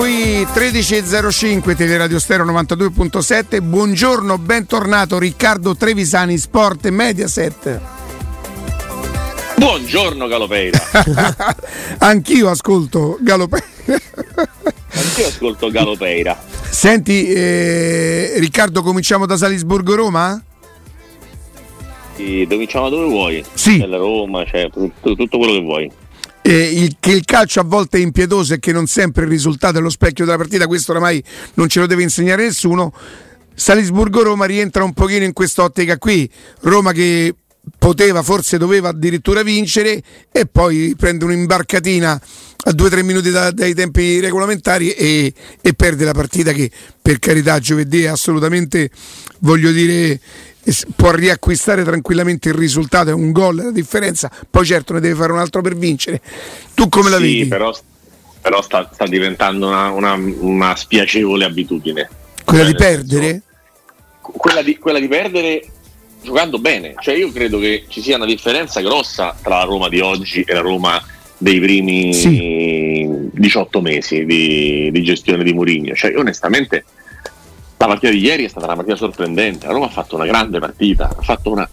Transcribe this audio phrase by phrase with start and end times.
[0.00, 7.80] Qui 13.05 Teleradio Stereo 92.7 Buongiorno, bentornato Riccardo Trevisani Sport Mediaset.
[9.56, 10.78] Buongiorno Galopeira.
[12.00, 13.66] Anch'io ascolto Galopeira.
[13.84, 16.44] Anch'io ascolto Galopeira.
[16.70, 20.42] Senti eh, Riccardo cominciamo da Salisburgo Roma?
[22.16, 23.44] Sì, cominciamo dove vuoi.
[23.52, 23.84] Sì.
[23.84, 25.92] Roma, cioè, tutto, tutto quello che vuoi
[26.50, 29.78] eh, il, che il calcio a volte è impietoso e che non sempre il risultato
[29.78, 31.22] è lo specchio della partita, questo oramai
[31.54, 32.92] non ce lo deve insegnare nessuno.
[33.54, 36.28] Salisburgo-Roma rientra un pochino in quest'ottica qui.
[36.62, 37.34] Roma che
[37.78, 40.02] poteva, forse doveva addirittura vincere
[40.32, 42.20] e poi prende un'imbarcatina
[42.62, 46.70] a 2-3 minuti da, dai tempi regolamentari e, e, perde la partita che
[47.00, 48.90] per carità giovedì è assolutamente,
[49.38, 50.18] voglio dire,
[50.94, 55.32] può riacquistare tranquillamente il risultato, è un gol la differenza, poi certo ne deve fare
[55.32, 56.20] un altro per vincere.
[56.74, 57.46] Tu come la sì, vedi?
[57.46, 57.74] Però,
[58.40, 62.08] però sta, sta, diventando una, una, una, spiacevole abitudine.
[62.44, 63.42] Quella cioè, di perdere?
[64.20, 65.66] Quella, di, quella di perdere
[66.22, 70.00] giocando bene, cioè io credo che ci sia una differenza grossa tra la Roma di
[70.00, 71.02] oggi e la Roma
[71.38, 73.30] dei primi sì.
[73.32, 75.94] 18 mesi di, di gestione di Mourinho.
[75.94, 76.84] Cioè, onestamente,
[77.80, 79.66] la partita di ieri è stata una partita sorprendente.
[79.66, 81.68] La Roma ha fatto una grande partita, ha fatto una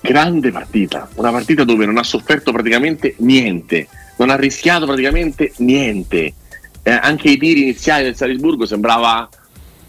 [0.00, 6.34] grande partita, una partita dove non ha sofferto praticamente niente, non ha rischiato praticamente niente.
[6.82, 9.26] Eh, anche i tiri iniziali del Salisburgo sembrava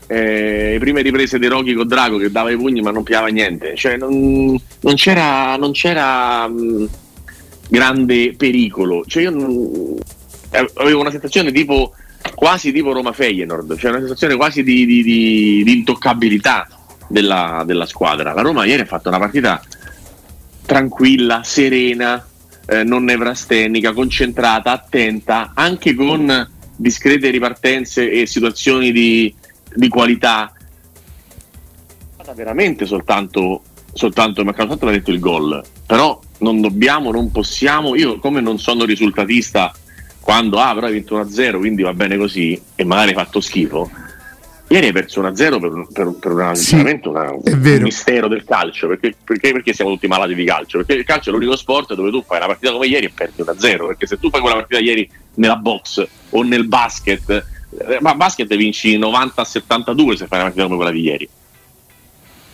[0.08, 3.28] eh, le prime riprese dei Rocky con Drago che dava i pugni ma non piava
[3.28, 3.76] niente.
[3.76, 6.88] Cioè, non, non c'era, non c'era mh,
[7.68, 9.04] grande pericolo.
[9.06, 9.98] Cioè, io non,
[10.52, 11.92] eh, avevo una sensazione tipo
[12.34, 16.68] quasi tipo Roma Feyenoord, cioè una sensazione quasi di, di, di, di intoccabilità
[17.08, 18.34] della, della, squadra.
[18.34, 19.62] La Roma ieri ha fatto una partita
[20.66, 22.26] tranquilla, serena,
[22.66, 29.34] eh, non nevrastenica, concentrata, attenta, anche con discrete ripartenze e situazioni di,
[29.74, 30.52] di qualità.
[32.34, 33.62] Veramente soltanto,
[33.94, 38.58] soltanto, ma soltanto l'ha detto il gol, però non dobbiamo, non possiamo, io come non
[38.58, 39.72] sono risultatista
[40.26, 43.92] quando ah però hai vinto 1-0 quindi va bene così e magari hai fatto schifo
[44.70, 49.16] ieri hai perso 1-0 per, per, per una, sì, una, un mistero del calcio perché,
[49.24, 50.80] perché, perché, siamo tutti malati di calcio?
[50.80, 53.44] Perché il calcio è l'unico sport dove tu fai una partita come ieri e perdi
[53.44, 58.16] 1-0 perché se tu fai quella partita ieri nella box o nel basket eh, ma
[58.16, 61.30] basket vinci 90-72 se fai una partita come quella di ieri.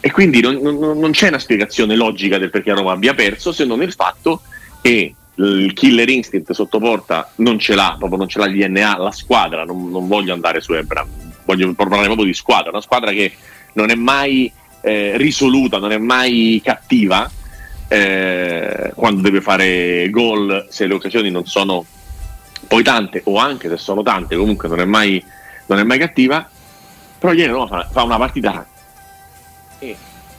[0.04, 3.66] E quindi non, non, non c'è una spiegazione logica del perché Roma abbia perso se
[3.66, 4.42] non il fatto
[4.82, 8.98] che il killer instinct sotto porta non ce l'ha, proprio non ce l'ha il DNA,
[8.98, 11.06] la squadra, non, non voglio andare su Ebra,
[11.46, 13.34] voglio parlare proprio di squadra, una squadra che
[13.74, 14.52] non è mai
[14.82, 17.30] eh, risoluta, non è mai cattiva
[17.88, 21.86] eh, quando deve fare gol, se le occasioni non sono
[22.68, 25.24] poi tante o anche se sono tante, comunque non è mai,
[25.66, 26.48] non è mai cattiva,
[27.18, 28.66] però ieri no, fa, fa una partita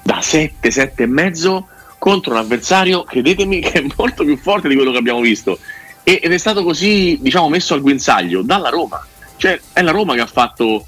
[0.02, 1.68] da 7, 7 e mezzo
[2.02, 5.60] contro un avversario, credetemi, che è molto più forte di quello che abbiamo visto.
[6.02, 9.06] ed è stato così, diciamo, messo al guinzaglio dalla Roma.
[9.36, 10.84] Cioè, è la Roma che ha fatto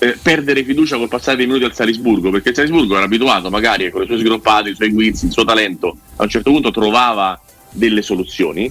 [0.00, 3.92] eh, perdere fiducia col passare dei minuti al Salisburgo, perché il Salisburgo era abituato, magari
[3.92, 7.40] con i suoi sgroppati, i suoi guizzi, il suo talento, a un certo punto trovava
[7.70, 8.68] delle soluzioni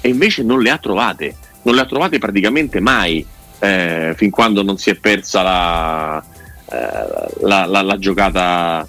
[0.00, 1.36] e invece non le ha trovate.
[1.64, 3.22] Non le ha trovate praticamente mai,
[3.58, 6.24] eh, fin quando non si è persa la,
[6.72, 8.88] eh, la, la, la giocata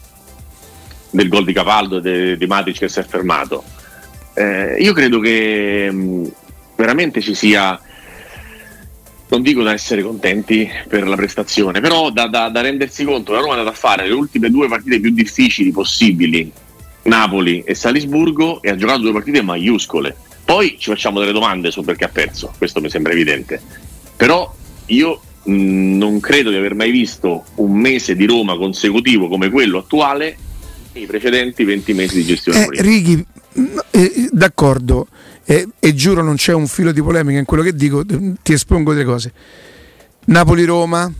[1.11, 3.63] del gol di Capaldo e di Matic che si è fermato.
[4.33, 6.31] Eh, io credo che mh,
[6.75, 7.79] veramente ci sia,
[9.27, 13.39] non dico da essere contenti per la prestazione, però da, da, da rendersi conto la
[13.39, 16.51] Roma è andata a fare le ultime due partite più difficili possibili,
[17.03, 20.15] Napoli e Salisburgo, e ha giocato due partite maiuscole.
[20.45, 23.61] Poi ci facciamo delle domande su perché ha perso, questo mi sembra evidente.
[24.15, 24.55] Però
[24.85, 29.79] io mh, non credo di aver mai visto un mese di Roma consecutivo come quello
[29.79, 30.37] attuale
[30.93, 32.65] i precedenti 20 mesi di gestione.
[32.65, 33.25] Eh, Righi,
[33.91, 35.07] eh, d'accordo,
[35.45, 38.93] eh, e giuro non c'è un filo di polemica in quello che dico, ti espongo
[38.93, 39.33] delle cose.
[40.25, 41.11] Napoli-Roma,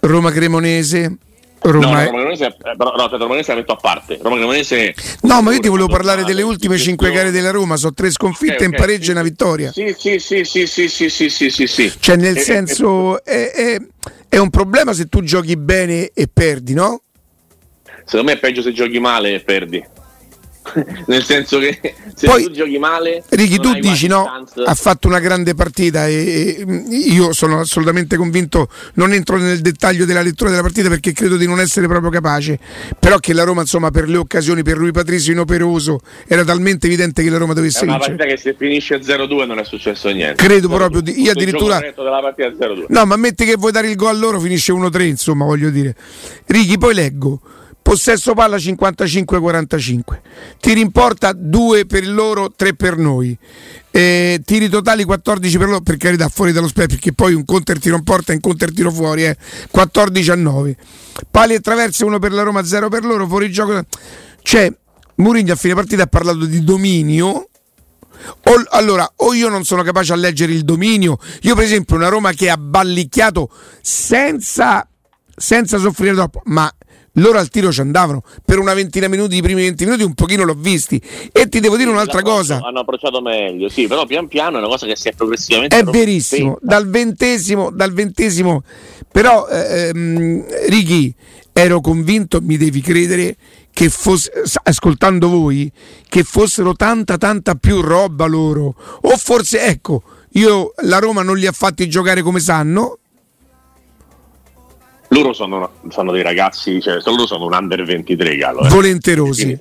[0.00, 1.16] Roma-Cremonese.
[1.58, 1.86] Roma...
[1.86, 4.18] No, Roma Cremonese, eh, però, no, Roma Cremonese la metto a parte.
[4.22, 4.94] Roma Cremonese.
[5.22, 7.76] No, ma io ti volevo parlare delle ultime 5 gare della Roma.
[7.76, 9.72] Sono tre sconfitte, in pareggio e una vittoria.
[9.72, 11.92] Sì, sì, sì, sì, sì, sì, sì, sì, sì, sì.
[11.98, 13.80] Cioè, nel e, senso, è, è,
[14.28, 17.00] è un problema se tu giochi bene e perdi, no?
[18.06, 19.84] Secondo me è peggio se giochi male e perdi.
[21.06, 21.78] nel senso che
[22.14, 26.56] se Poi, tu giochi male Ricky tu dici no ha fatto una grande partita e,
[26.58, 31.36] e, io sono assolutamente convinto non entro nel dettaglio della lettura della partita perché credo
[31.36, 32.58] di non essere proprio capace
[32.98, 37.22] però che la Roma insomma per le occasioni per lui Patrizio inoperoso era talmente evidente
[37.22, 40.08] che la Roma dovesse vincere è una partita che se finisce 0-2 non è successo
[40.10, 40.42] niente.
[40.42, 41.80] Credo proprio di, io addirittura
[42.88, 45.94] no ma metti che vuoi dare il gol a loro finisce 1-3 insomma voglio dire.
[46.46, 47.40] Ricky poi leggo
[47.86, 50.00] Possesso palla 55-45.
[50.58, 53.38] Tiri in porta 2 per loro, 3 per noi.
[53.92, 57.78] Eh, tiri totali 14 per loro, per carità, fuori dallo specchio, perché poi un counter
[57.78, 59.36] tiro in porta e un counter tiro fuori, eh.
[59.70, 60.76] 14 a 9.
[61.30, 63.80] Pali traverse 1 per la Roma, 0 per loro, fuori gioco.
[64.42, 64.68] Cioè,
[65.14, 67.28] Mourinho a fine partita ha parlato di dominio.
[67.30, 71.18] O, allora, o io non sono capace a leggere il dominio.
[71.42, 73.48] Io, per esempio, una Roma che ha ballicchiato
[73.80, 74.88] senza,
[75.36, 76.68] senza soffrire troppo, ma
[77.16, 78.22] loro al tiro ci andavano.
[78.44, 81.00] Per una ventina di minuti, i primi 20 minuti un pochino l'ho visti.
[81.32, 82.60] E ti devo dire un'altra cosa.
[82.62, 85.84] hanno approcciato meglio, sì, però pian piano è una cosa che si è progressivamente è
[85.84, 88.62] verissimo, dal ventesimo, dal ventesimo.
[89.10, 91.14] Però ehm, Ricky
[91.52, 93.36] ero convinto, mi devi credere
[93.72, 94.30] che fosse,
[94.62, 95.70] ascoltando voi
[96.08, 98.74] che fossero tanta tanta più roba loro.
[99.02, 100.02] O forse ecco
[100.36, 102.98] io la Roma non li ha fatti giocare come sanno
[105.08, 108.64] loro sono, sono, dei ragazzi, cioè loro sono un under 23 Gallo.
[108.64, 108.68] Eh.
[108.68, 109.58] Volenterosi.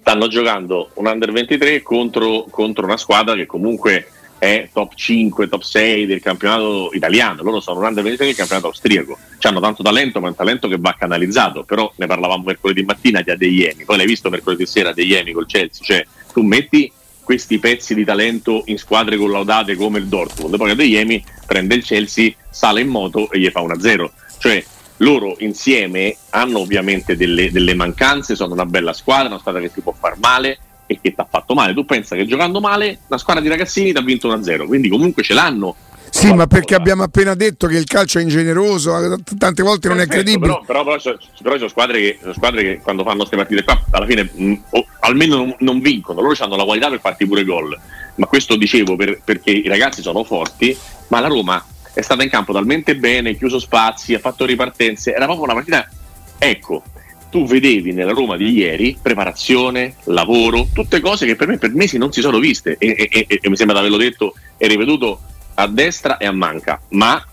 [0.00, 4.08] stanno giocando un under 23 contro, contro, una squadra che comunque
[4.38, 7.42] è top 5, top 6 del campionato italiano.
[7.42, 9.18] Loro sono un under 23 del campionato austriaco.
[9.40, 11.62] Hanno tanto talento, ma è un talento che va canalizzato.
[11.62, 13.84] Però ne parlavamo mercoledì mattina di Adeyemi.
[13.84, 15.84] Poi l'hai visto mercoledì sera Adeyemi col Chelsea.
[15.84, 16.90] Cioè, tu metti
[17.22, 20.56] questi pezzi di talento in squadre collaudate come il Dortmund.
[20.56, 24.64] Poi Adeyemi prende il Chelsea, sale in moto e gli fa 1-0 cioè
[24.98, 29.80] loro insieme hanno ovviamente delle, delle, mancanze, sono una bella squadra, una squadra che ti
[29.80, 31.74] può far male e che ti ha fatto male.
[31.74, 35.22] Tu pensa che giocando male una squadra di ragazzini ti ha vinto 1-0, quindi comunque
[35.22, 35.76] ce l'hanno.
[36.08, 40.00] Sì, ma perché abbiamo appena detto che il calcio è ingeneroso, eh, tante volte non
[40.00, 40.46] è credibile.
[40.46, 43.64] Però, però, però, però, però sono, squadre che, sono squadre che quando fanno queste partite
[43.64, 47.00] qua alla fine mh, mm, o, almeno non, non, vincono, loro hanno la qualità per
[47.00, 47.78] farti pure gol.
[48.14, 50.74] Ma questo dicevo per, perché i ragazzi sono forti,
[51.08, 51.62] ma la Roma
[51.96, 55.88] è stata in campo talmente bene, chiuso spazi, ha fatto ripartenze, era proprio una partita,
[56.36, 56.82] ecco,
[57.30, 61.96] tu vedevi nella Roma di ieri preparazione, lavoro, tutte cose che per me per mesi
[61.96, 65.20] non si sono viste e, e, e, e mi sembra di averlo detto e ripetuto
[65.54, 67.24] a destra e a manca, ma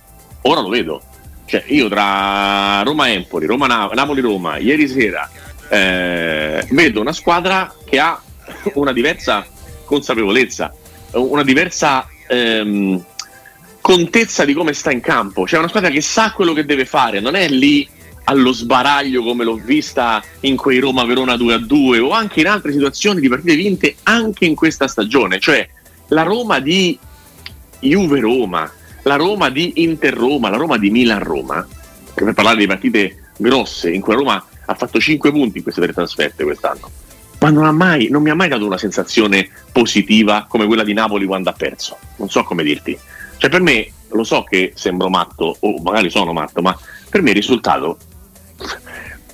[0.43, 1.01] ora lo vedo.
[1.45, 5.29] Cioè, io tra Roma-Empoli, Roma-Napoli-Roma, ieri sera
[5.67, 8.19] eh, vedo una squadra che ha
[8.75, 9.45] una diversa
[9.83, 10.73] consapevolezza,
[11.11, 13.03] una diversa ehm,
[13.83, 15.43] contezza di come sta in campo.
[15.43, 17.85] C'è una squadra che sa quello che deve fare, non è lì
[18.23, 23.27] allo sbaraglio come l'ho vista in quei Roma-Verona 2-2 o anche in altre situazioni di
[23.27, 25.37] partite vinte anche in questa stagione.
[25.37, 25.67] Cioè
[26.07, 26.97] la Roma di
[27.81, 28.71] Juve-Roma,
[29.01, 31.67] la Roma di Inter-Roma, la Roma di Milan-Roma,
[32.13, 35.81] per parlare di partite grosse in cui la Roma ha fatto 5 punti in queste
[35.81, 36.89] tre trasferte quest'anno.
[37.41, 41.25] Ma non, mai, non mi ha mai dato una sensazione positiva come quella di Napoli
[41.25, 41.97] quando ha perso.
[42.15, 42.97] Non so come dirti
[43.43, 47.31] cioè per me, lo so che sembro matto, o magari sono matto, ma per me
[47.31, 47.97] il risultato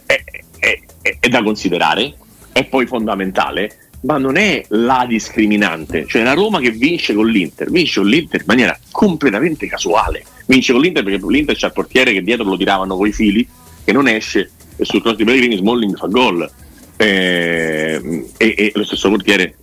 [0.08, 0.24] è,
[0.58, 2.16] è, è, è da considerare,
[2.51, 6.08] è poi fondamentale, ma non è la discriminante.
[6.08, 10.24] Cioè la Roma che vince con l'Inter, vince con l'Inter in maniera completamente casuale.
[10.48, 13.48] Vince con l'Inter perché l'Inter c'è il portiere che dietro lo tiravano coi fili,
[13.84, 16.50] che non esce, e sul cross di Pellegrini Smalling fa gol.
[16.98, 19.56] Eh, e, e, lo stesso portiere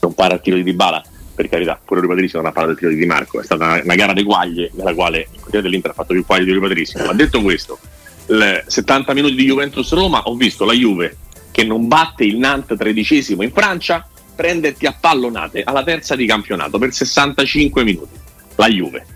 [0.00, 1.02] non para il tiro di Dybala
[1.42, 3.64] per carità, pure Rui Patricio non ha parlato del tiro di Di Marco, è stata
[3.64, 6.52] una, una gara di quaglie nella quale il portiere dell'Inter ha fatto più quaglie di
[6.52, 7.04] Rui Patricio.
[7.04, 7.78] Ma detto questo,
[8.26, 11.16] 70 minuti di Juventus-Roma, ho visto la Juve
[11.50, 16.78] che non batte il Nantes tredicesimo in Francia, prenderti a pallonate alla terza di campionato
[16.78, 18.18] per 65 minuti.
[18.56, 19.06] La Juve.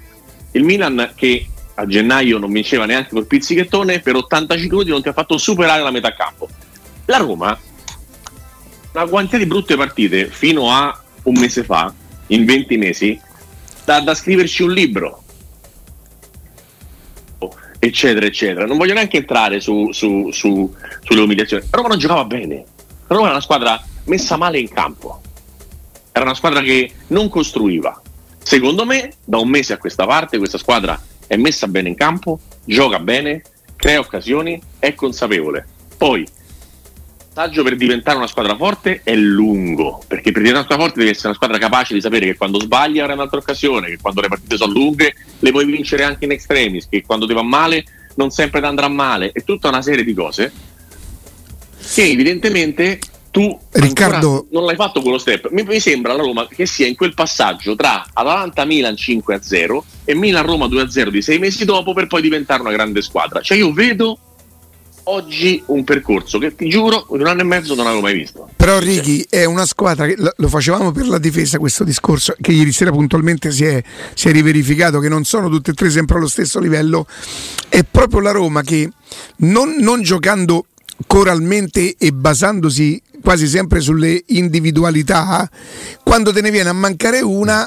[0.52, 5.09] Il Milan che a gennaio non vinceva neanche col pizzichettone, per 85 minuti non ti
[5.09, 6.49] ha fatto superare la metà campo.
[7.06, 7.59] La Roma,
[8.92, 11.92] una quantità di brutte partite fino a un mese fa,
[12.28, 13.21] in 20 mesi
[13.85, 15.23] da, da scriverci un libro.
[17.78, 18.66] Eccetera eccetera.
[18.66, 21.64] Non voglio neanche entrare su, su, su, sulle umiliazioni.
[21.71, 22.64] Roma non giocava bene.
[23.06, 25.21] Roma era una squadra messa male in campo.
[26.11, 28.00] Era una squadra che non costruiva.
[28.42, 32.38] Secondo me da un mese a questa parte questa squadra è messa bene in campo
[32.64, 33.42] gioca bene
[33.76, 35.66] crea occasioni è consapevole.
[35.97, 36.26] Poi
[37.37, 41.11] passaggio per diventare una squadra forte è lungo, perché per diventare una squadra forte devi
[41.11, 44.28] essere una squadra capace di sapere che quando sbagli avrai un'altra occasione, che quando le
[44.28, 48.31] partite sono lunghe le puoi vincere anche in extremis, che quando ti va male non
[48.31, 50.50] sempre ti andrà male, e tutta una serie di cose
[51.93, 52.99] che evidentemente
[53.31, 55.50] tu Riccardo non l'hai fatto quello step.
[55.50, 60.64] Mi, mi, sembra la Roma che sia in quel passaggio tra Atalanta-Milan 5-0 e Milan-Roma
[60.69, 63.43] 2-0 di sei mesi dopo per poi diventare una grande squadra.
[63.43, 64.21] Cioè io vedo
[65.09, 68.49] oggi un percorso che ti giuro in un anno e mezzo non avevo mai visto.
[68.57, 72.73] Però Righi è una squadra che lo facevamo per la difesa questo discorso che ieri
[72.73, 73.83] sera puntualmente si è,
[74.15, 77.07] si è riverificato che non sono tutte e tre sempre allo stesso livello.
[77.69, 78.91] È proprio la Roma che
[79.39, 80.67] non, non giocando
[81.07, 85.49] coralmente e basandosi quasi sempre sulle individualità,
[86.03, 87.67] quando te ne viene a mancare una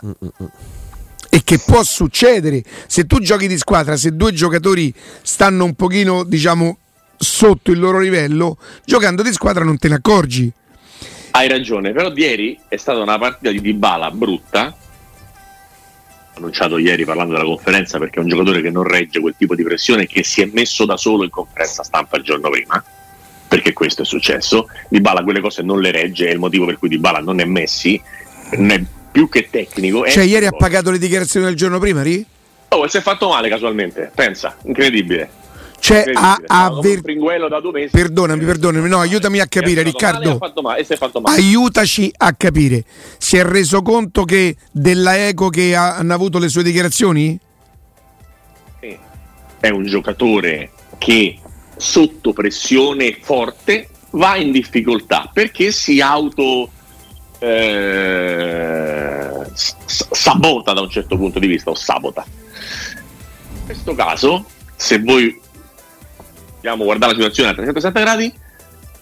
[1.29, 6.23] e che può succedere se tu giochi di squadra, se due giocatori stanno un pochino,
[6.23, 6.77] diciamo,
[7.19, 10.51] sotto il loro livello, giocando di squadra non te ne accorgi.
[11.31, 14.75] Hai ragione, però ieri è stata una partita di Dybala brutta.
[16.35, 19.63] Annunciato ieri parlando della conferenza perché è un giocatore che non regge quel tipo di
[19.63, 22.83] pressione che si è messo da solo in conferenza stampa il giorno prima.
[23.47, 24.67] Perché questo è successo.
[24.87, 28.01] Dybala quelle cose non le regge, è il motivo per cui Dybala non è Messi,
[28.53, 30.07] non è più che tecnico.
[30.07, 32.25] Cioè, ieri ha pagato le dichiarazioni del giorno prima, Ri?
[32.69, 35.38] Oh, si è fatto male casualmente, pensa, incredibile.
[35.89, 37.01] Cioè, a, avver...
[37.01, 40.37] Perdonami, perdonami, no, aiutami a capire, Riccardo.
[40.37, 40.85] Male, male,
[41.23, 42.83] aiutaci a capire.
[43.17, 47.39] Si è reso conto che della Eco che ha, hanno avuto le sue dichiarazioni?
[48.79, 48.97] Sì.
[49.59, 51.39] È un giocatore che
[51.75, 56.69] sotto pressione forte va in difficoltà perché si auto
[57.39, 62.23] eh, sabota da un certo punto di vista o sabota.
[62.27, 65.47] In questo caso, se voi
[66.63, 68.33] a guardare la situazione a 360 gradi,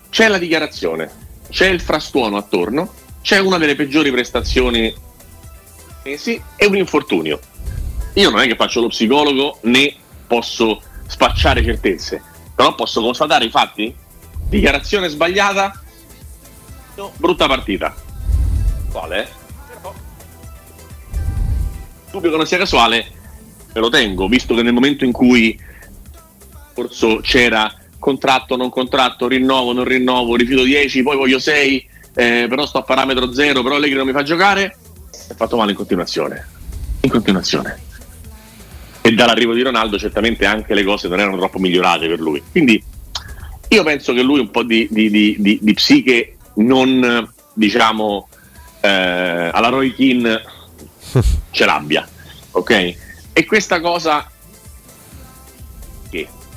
[0.09, 1.09] c'è la dichiarazione,
[1.49, 4.93] c'è il frastuono attorno, c'è una delle peggiori prestazioni
[6.03, 7.39] mesi e un infortunio.
[8.13, 9.93] Io non è che faccio lo psicologo né
[10.25, 12.21] posso spacciare certezze,
[12.55, 13.93] però posso constatare i fatti.
[14.47, 15.83] Dichiarazione sbagliata,
[17.17, 17.93] brutta partita.
[18.91, 19.27] Quale?
[22.09, 23.05] Dubbio che non sia casuale,
[23.73, 25.59] me lo tengo, visto che nel momento in cui
[26.77, 32.67] forse c'era contratto, non contratto, rinnovo, non rinnovo, rifiuto 10, poi voglio 6, eh, però
[32.67, 34.77] sto a parametro 0, però Allegri non mi fa giocare,
[35.27, 36.47] è fatto male in continuazione.
[37.01, 37.79] In continuazione.
[39.01, 42.43] E dall'arrivo di Ronaldo certamente anche le cose non erano troppo migliorate per lui.
[42.51, 42.83] Quindi
[43.69, 48.27] io penso che lui un po' di, di, di, di psiche non, diciamo,
[48.81, 50.41] eh, alla Roy Keane
[51.49, 52.07] ce l'abbia,
[52.51, 52.95] ok?
[53.33, 54.29] E questa cosa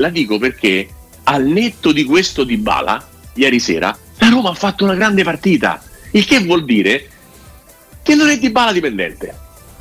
[0.00, 0.88] la dico perché
[1.24, 5.80] al netto di questo di Bala, ieri sera, la Roma ha fatto una grande partita,
[6.12, 7.08] il che vuol dire
[8.02, 9.32] che non è di Bala dipendente,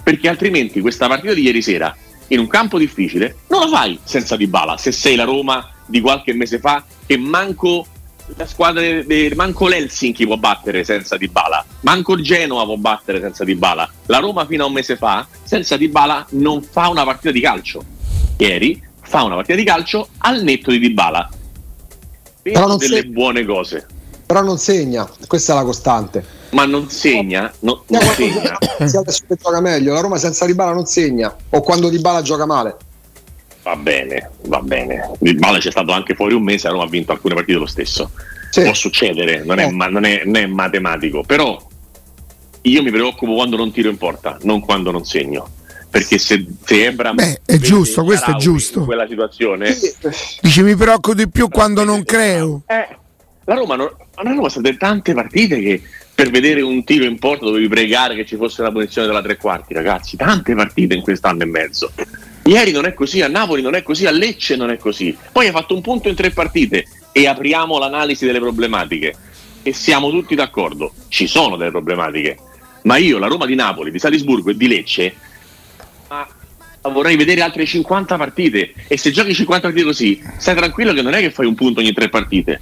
[0.04, 1.96] perché altrimenti questa partita di ieri sera
[2.28, 6.02] in un campo difficile non la fai senza di Bala, se sei la Roma di
[6.02, 7.88] qualche mese fa che manco
[8.36, 13.20] la squadra di manco l'Helsinki può battere senza Di Bala, manco il Genoa può battere
[13.22, 13.90] senza Di Bala.
[14.06, 17.40] La Roma fino a un mese fa senza Di Bala non fa una partita di
[17.40, 17.84] calcio.
[18.38, 21.30] Ieri fa una partita di calcio al netto di Dybala.
[22.44, 23.12] Però non delle segna.
[23.12, 23.88] buone cose.
[24.24, 26.24] Però non segna, questa è la costante.
[26.52, 28.56] Ma non segna, no, non no, segna.
[28.78, 32.78] adesso gioca meglio, la Roma senza Dybala non segna, o quando Dybala gioca male.
[33.64, 35.10] Va bene, va bene.
[35.18, 38.12] Dybala c'è stato anche fuori un mese, la Roma ha vinto alcune partite lo stesso.
[38.52, 38.62] Sì.
[38.62, 39.66] Può succedere, non, eh.
[39.66, 41.60] è, non, è, non è matematico, però
[42.62, 45.58] io mi preoccupo quando non tiro in porta, non quando non segno
[45.90, 48.80] perché se, se Ebram Beh, è giusto, questo è giusto.
[48.80, 49.76] In quella situazione,
[50.42, 52.62] dici mi preoccupo di più quando non creo.
[52.68, 52.88] Eh,
[53.46, 55.82] la Roma, non, la Roma sono tante partite che
[56.14, 59.38] per vedere un tiro in porta dovevi pregare che ci fosse la punizione della tre
[59.38, 60.18] quarti, ragazzi.
[60.18, 61.92] Tante partite in quest'anno e mezzo.
[62.44, 65.16] Ieri non è così, a Napoli non è così, a Lecce non è così.
[65.32, 69.16] Poi hai fatto un punto in tre partite e apriamo l'analisi delle problematiche.
[69.64, 72.38] E siamo tutti d'accordo, ci sono delle problematiche.
[72.84, 75.16] Ma io, la Roma di Napoli, di Salisburgo e di Lecce
[76.10, 76.28] ma
[76.92, 78.74] vorrei vedere altre 50 partite.
[78.88, 81.80] E se giochi 50 partite così stai tranquillo che non è che fai un punto
[81.80, 82.62] ogni tre partite.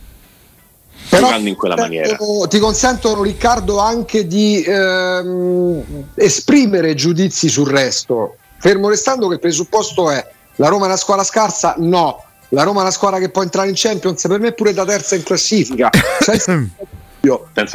[1.09, 2.17] Però in quella maniera.
[2.49, 5.83] ti consentono Riccardo anche di ehm,
[6.15, 8.35] esprimere giudizi sul resto.
[8.57, 11.75] Fermo restando che il presupposto è la Roma è una squadra scarsa?
[11.77, 12.23] No.
[12.49, 14.25] La Roma è una squadra che può entrare in Champions?
[14.27, 15.89] Per me pure da terza in classifica.
[16.19, 16.51] Senza,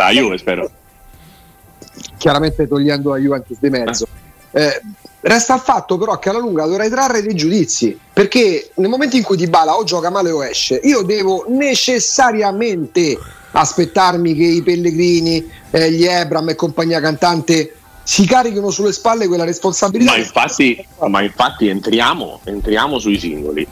[0.04, 0.70] la Juve spero.
[2.16, 4.04] Chiaramente togliendo la Juventus di mezzo.
[4.04, 4.21] eh,
[4.52, 9.22] Resta il fatto però che alla lunga dovrai trarre dei giudizi perché nel momento in
[9.22, 13.16] cui Dybala o gioca male o esce, io devo necessariamente
[13.52, 19.44] aspettarmi che i Pellegrini, eh, gli Ebram e compagnia cantante si carichino sulle spalle quella
[19.44, 20.10] responsabilità.
[20.10, 23.66] Ma infatti, ma infatti entriamo, entriamo sui singoli.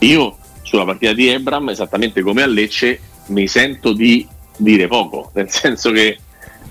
[0.00, 5.50] Io sulla partita di Ebram, esattamente come a Lecce, mi sento di dire poco, nel
[5.50, 6.18] senso che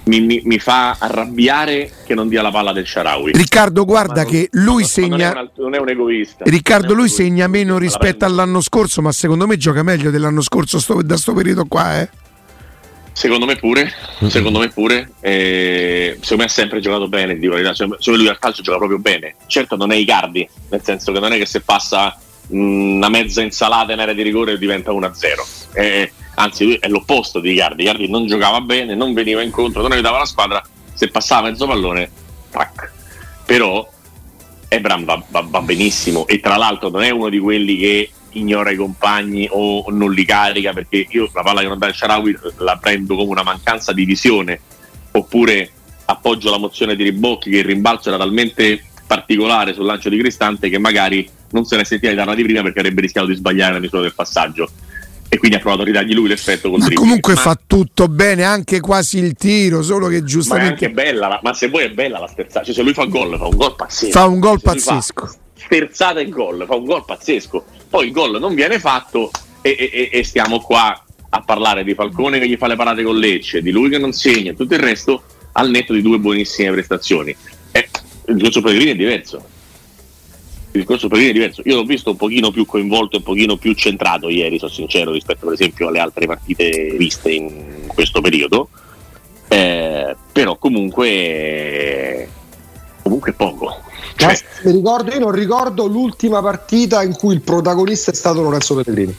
[0.09, 3.31] mi, mi, mi, fa arrabbiare che non dia la palla del Sharawi.
[3.33, 5.33] Riccardo, guarda non, che lui segna.
[5.33, 6.43] Non è, un, non è un egoista.
[6.45, 10.79] Riccardo, lui egoista, segna meno rispetto all'anno scorso, ma secondo me gioca meglio dell'anno scorso
[10.79, 12.01] sto, da sto periodo qua.
[12.01, 12.09] Eh.
[13.13, 13.91] Secondo me pure,
[14.27, 15.11] secondo me pure.
[15.19, 17.73] Eh, secondo me ha sempre giocato bene, di verità.
[17.75, 19.35] Secondo me lui al calcio gioca proprio bene.
[19.45, 23.41] Certo non è Icardi, nel senso che non è che se passa mh, una mezza
[23.41, 25.13] insalata in area di rigore diventa 1-0.
[25.73, 27.83] Eh, anzi lui è l'opposto di Icardi.
[27.83, 30.61] Icardi non giocava bene, non veniva incontro, non aiutava la squadra,
[30.93, 32.09] se passava mezzo pallone,
[32.49, 32.91] tac.
[33.45, 33.87] Però
[34.67, 38.69] Ebram va, va, va benissimo e tra l'altro non è uno di quelli che ignora
[38.69, 42.37] i compagni o non li carica perché io la palla che non dà il Sharawi
[42.57, 44.59] la prendo come una mancanza di visione
[45.11, 45.71] oppure
[46.05, 50.69] appoggio la mozione di Ribocchi che il rimbalzo era talmente particolare sul lancio di Cristante
[50.69, 53.73] che magari non se ne sentiva di darla di prima perché avrebbe rischiato di sbagliare
[53.73, 54.69] la misura del passaggio
[55.31, 57.39] e quindi ha provato a ridargli lui l'effetto col ma comunque ma...
[57.39, 61.53] fa tutto bene anche quasi il tiro solo che giustamente ma è anche bella ma
[61.53, 62.65] se vuoi è bella la sterzata.
[62.65, 64.11] Cioè se lui fa gol fa un gol pazzesco.
[64.11, 65.35] Fa un gol pazzesco.
[65.53, 67.63] sterzata e gol fa un gol pazzesco.
[67.87, 69.29] Poi il gol non viene fatto
[69.61, 73.15] e, e, e, stiamo qua a parlare di Falcone che gli fa le parate con
[73.15, 77.35] Lecce di lui che non segna tutto il resto al netto di due buonissime prestazioni.
[77.71, 77.87] Eh,
[78.27, 79.57] il discorso Pellegrini è diverso
[80.71, 81.61] il discorso Pellegrini è diverso.
[81.65, 85.11] Io l'ho visto un pochino più coinvolto e un pochino più centrato ieri, sono sincero,
[85.11, 88.69] rispetto per esempio alle altre partite viste in questo periodo.
[89.47, 92.29] Eh, però comunque
[93.01, 93.81] comunque poco.
[94.15, 98.75] Cioè, mi ricordo, io non ricordo l'ultima partita in cui il protagonista è stato Lorenzo
[98.75, 99.15] Pellegrini.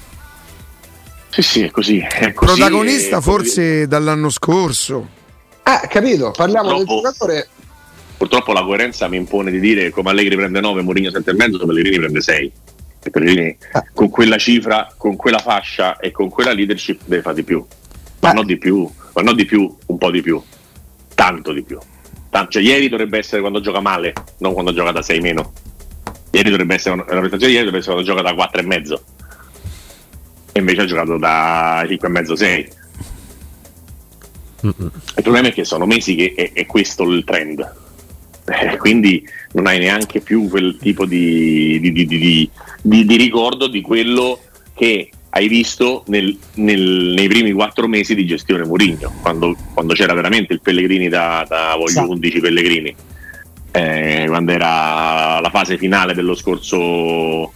[1.31, 1.99] Sì, sì, è così.
[1.99, 5.19] È così protagonista è forse dall'anno scorso.
[5.63, 7.49] Ah, capito, parliamo Purtroppo, del giocatore
[8.21, 12.21] Purtroppo la coerenza mi impone di dire come Allegri prende 9, Mourinho 7,5, Pellegrini prende
[12.21, 12.53] 6.
[13.03, 13.83] E Pellegrini ah.
[13.95, 17.65] con quella cifra, con quella fascia e con quella leadership deve fare di più.
[18.21, 20.39] Ma non di più, ma non di più, un po' di più,
[21.15, 21.79] tanto di più.
[22.29, 25.55] Tanto, cioè, ieri dovrebbe essere quando gioca male, non quando gioca da 6 meno.
[26.33, 29.05] Ieri dovrebbe essere una prestazione ieri dovrebbe essere quando gioca da 4 e mezzo.
[30.53, 32.69] E invece ha giocato da 5 e mezzo 6.
[34.61, 37.89] Il problema è che sono mesi che è, è questo il trend
[38.51, 42.51] eh, quindi non hai neanche più quel tipo di, di, di,
[42.83, 44.41] di ricordo di quello
[44.75, 50.13] che hai visto nel, nel, nei primi quattro mesi di gestione Mourinho, quando, quando, c'era
[50.15, 52.11] veramente il Pellegrini da, da voglio esatto.
[52.11, 52.95] 11 Pellegrini,
[53.71, 57.53] eh, quando era la fase finale dello scorso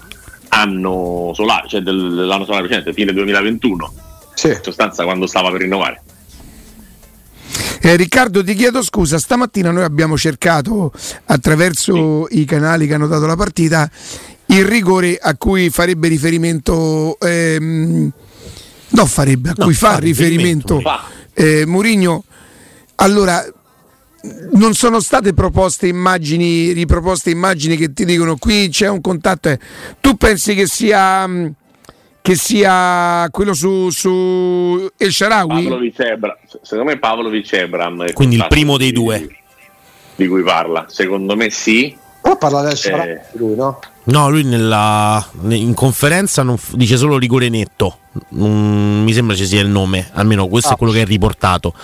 [0.49, 3.93] anno solare, cioè dell'anno solare precedente, fine 2021,
[4.35, 4.49] sì.
[4.49, 6.03] in sostanza quando stava per rinnovare.
[7.87, 10.91] Eh, Riccardo, ti chiedo scusa, stamattina noi abbiamo cercato
[11.27, 12.41] attraverso sì.
[12.41, 13.91] i canali che hanno dato la partita
[14.47, 18.11] il rigore a cui farebbe riferimento, ehm,
[18.89, 22.25] no farebbe, a no, cui fa, fa riferimento, riferimento eh, Murigno.
[22.95, 23.45] Allora,
[24.53, 29.51] non sono state proposte immagini, riproposte immagini che ti dicono qui c'è un contatto.
[29.51, 29.59] Eh.
[30.01, 31.29] Tu pensi che sia
[32.25, 35.93] che sia quello su, su El Sharawi?
[36.63, 38.15] Secondo me Pavlovic Ebram.
[38.15, 39.29] Quindi il primo dei due.
[40.17, 40.87] Di cui parla.
[40.89, 41.95] Secondo me sì.
[42.23, 43.21] Però parla del Sharawi eh.
[43.33, 43.79] lui, no?
[44.05, 47.99] No, lui nella, in conferenza non, dice solo rigore netto.
[48.31, 50.73] Non mi sembra ci sia il nome, almeno questo ah.
[50.73, 51.75] è quello che è riportato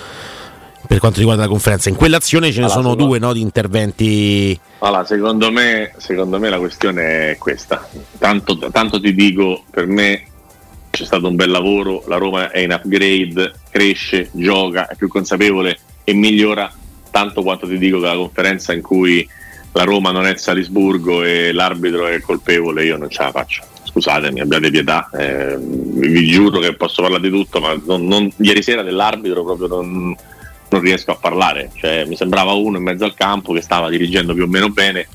[0.87, 1.91] per quanto riguarda la conferenza.
[1.91, 4.59] In quell'azione ce ne allora, sono due no, di interventi.
[4.79, 7.87] Allora, secondo me, secondo me, la questione è questa.
[8.19, 10.30] Tanto, tanto ti dico, per me
[11.01, 15.79] c'è stato un bel lavoro, la Roma è in upgrade, cresce, gioca, è più consapevole
[16.05, 16.71] e migliora
[17.11, 19.27] tanto quanto ti dico che la conferenza in cui
[19.73, 23.63] la Roma non è Salisburgo e l'arbitro è colpevole, io non ce la faccio.
[23.83, 28.63] Scusatemi, abbiate pietà, eh, vi giuro che posso parlare di tutto, ma non, non, ieri
[28.63, 30.15] sera dell'arbitro proprio non,
[30.69, 31.71] non riesco a parlare.
[31.75, 35.09] Cioè, mi sembrava uno in mezzo al campo che stava dirigendo più o meno bene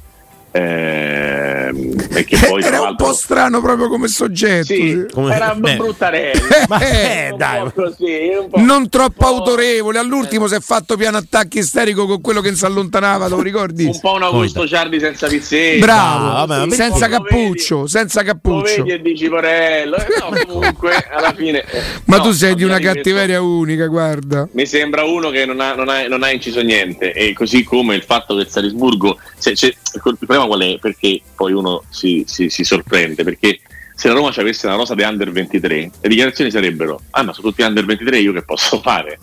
[0.56, 4.74] Ehm, e che poi, era un po' strano proprio come soggetto.
[4.74, 5.36] Sì, come...
[5.36, 5.76] Era Beh.
[5.76, 6.42] bruttarello.
[6.70, 7.72] Ma eh, dai.
[7.74, 10.00] Così, non troppo autorevole.
[10.00, 13.86] All'ultimo si è fatto piano attacchi isterico con quello che si allontanava, lo ricordi?
[13.86, 15.86] Un po' un Augusto Ciardi senza Pizzetta.
[15.86, 18.84] Bravo, ah, vabbè, senza cappuccio, vedi, senza cappuccio.
[18.84, 19.98] Vedi e dici Porello.
[19.98, 23.58] Eh, no, comunque alla fine eh, Ma no, tu sei di una cattiveria messo...
[23.58, 24.48] unica, guarda.
[24.54, 27.96] Mi sembra uno che non ha, non, ha, non ha, inciso niente e così come
[27.96, 30.78] il fatto che Salisburgo cioè, cioè, il problema qual è?
[30.80, 33.60] Perché poi uno si, si, si sorprende, perché
[33.96, 37.34] se la Roma ci avesse una rosa di under 23, le dichiarazioni sarebbero: Ah, ma
[37.34, 39.20] sono tutti under 23, io che posso fare?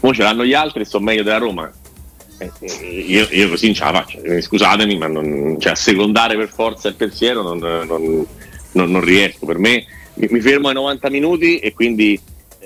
[0.00, 1.70] Ora ce l'hanno gli altri e sono meglio della Roma.
[2.38, 6.36] Eh, eh, io, io, così non ce la faccio, eh, scusatemi, ma non, cioè, secondare
[6.36, 8.26] per forza il pensiero non, non,
[8.72, 9.46] non riesco.
[9.46, 9.84] Per me
[10.14, 12.20] mi, mi, fermo ai 90 minuti e quindi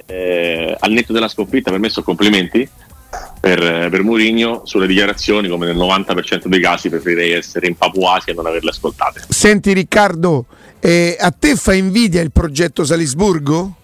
[0.06, 2.68] eh, al netto della sconfitta per me sono complimenti
[3.40, 8.36] per, per Mourinho sulle dichiarazioni come nel 90% dei casi preferirei essere in Papuasia e
[8.36, 10.44] non averle ascoltate Senti Riccardo,
[10.80, 13.74] eh, a te fa invidia il progetto Salisburgo?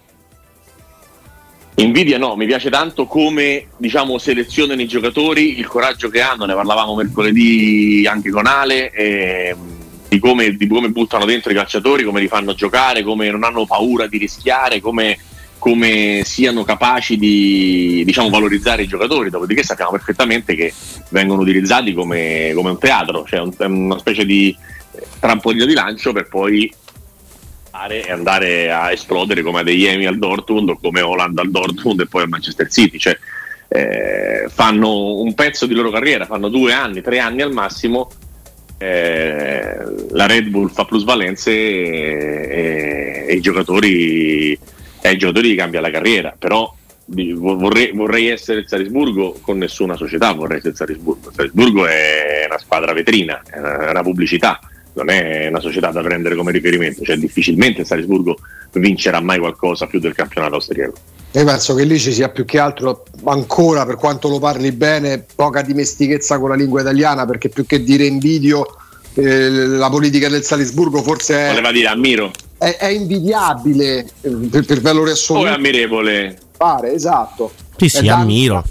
[1.77, 6.53] Invidia no, mi piace tanto come diciamo, selezionano i giocatori, il coraggio che hanno, ne
[6.53, 9.55] parlavamo mercoledì anche con Ale, eh,
[10.07, 13.65] di, come, di, come, buttano dentro i calciatori, come li fanno giocare, come non hanno
[13.65, 15.17] paura di rischiare, come,
[15.65, 20.71] come siano capaci di diciamo, valorizzare i giocatori, dopodiché sappiamo perfettamente che
[21.09, 24.55] vengono utilizzati come, come un teatro, cioè un, una specie di
[25.19, 26.71] trampolino di lancio per poi
[27.89, 32.21] e andare a esplodere come Adeyemi al Dortmund o come Holland al Dortmund e poi
[32.21, 32.99] al Manchester City.
[32.99, 33.17] Cioè,
[33.67, 38.11] eh, fanno un pezzo di loro carriera, fanno due anni, tre anni al massimo.
[38.77, 39.77] Eh,
[40.11, 44.73] la Red Bull fa plusvalenze e, e, e i giocatori
[45.05, 46.35] e ai giocatori gli cambia la carriera.
[46.37, 46.73] Però
[47.05, 51.29] vorrei, vorrei, essere il Salisburgo con nessuna società, vorrei essere il Salisburgo.
[51.29, 54.59] Il Salisburgo è una squadra vetrina, è una, una pubblicità
[54.95, 58.37] non è una società da prendere come riferimento, cioè difficilmente Salisburgo
[58.71, 60.93] vincerà mai qualcosa più del campionato austriaco.
[61.33, 65.25] Io penso che lì ci sia più che altro ancora, per quanto lo parli bene,
[65.35, 68.65] poca dimestichezza con la lingua italiana, perché più che dire invidio,
[69.15, 71.47] eh, la politica del Salisburgo forse è...
[71.49, 72.31] Voleva dire ammiro.
[72.57, 75.45] È, è invidiabile eh, per, per valore assoluto.
[75.45, 76.37] O è ammirevole.
[76.57, 77.51] Pare, esatto.
[77.77, 78.63] Sì, sì, ammiro.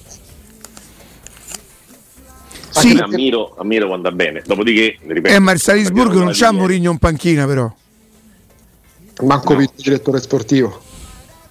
[2.71, 2.99] Sì.
[2.99, 4.43] Ammiro, ammiro quando va bene.
[4.45, 7.73] Dopodiché, ripeto, eh, ma il Salisburgo non c'ha Mourinho in panchina, però.
[9.23, 9.61] Manco no.
[9.61, 10.83] il direttore sportivo.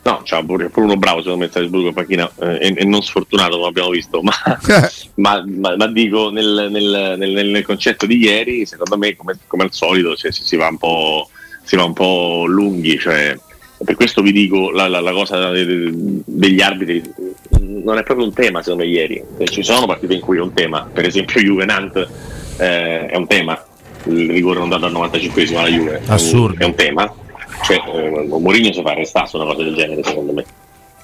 [0.06, 2.84] No, c'ha pure, pure, uno bravo secondo me il Salisburgo in panchina eh, e, e,
[2.84, 4.34] non sfortunato come abbiamo visto, ma,
[5.16, 9.64] ma, ma, ma dico nel, nel, nel, nel, concetto di ieri, secondo me come, come
[9.64, 10.68] al solito cioè, si, si, va
[11.64, 13.38] si, va un po', lunghi, cioè,
[13.84, 17.02] per questo vi dico la, la, la cosa degli arbitri
[17.60, 19.22] non è proprio un tema secondo me ieri.
[19.38, 22.08] Eh, ci sono partite in cui è un tema, per esempio Juve Nantes
[22.58, 23.62] eh, è un tema,
[24.06, 26.62] il rigore non dato al 95esimo alla Juve Assurdo.
[26.62, 27.14] è un tema.
[27.66, 30.46] Cioè, eh, Mourinho si fa arrestare su una cosa del genere secondo me.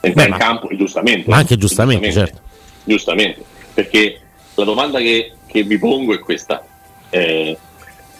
[0.01, 1.29] Entra in campo giustamente.
[1.29, 2.47] Ma anche giustamente, giustamente, certo.
[2.83, 3.43] Giustamente,
[3.73, 4.19] perché
[4.55, 6.65] la domanda che, che vi pongo è questa.
[7.09, 7.57] Eh,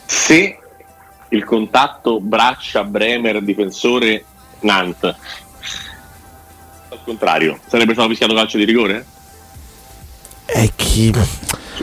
[0.06, 0.58] se
[1.30, 4.26] il contatto braccia Bremer difensore
[4.62, 5.15] Nantes
[6.89, 9.06] al contrario, sarebbe stato fischiato calcio di rigore?
[10.46, 11.13] E chi?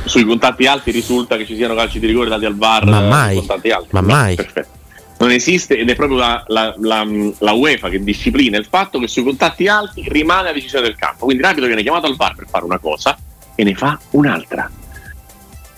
[0.04, 2.84] Sui contatti alti risulta che ci siano calci di rigore dati al VAR.
[2.84, 3.46] Ma mai.
[3.90, 4.34] Ma mai.
[4.34, 4.74] Perfetto.
[5.18, 7.06] Non esiste ed è proprio la, la, la,
[7.38, 11.24] la, UEFA che disciplina il fatto che sui contatti alti rimane la decisione del campo.
[11.24, 13.16] Quindi l'arbitro viene chiamato al VAR per fare una cosa
[13.54, 14.70] e ne fa un'altra.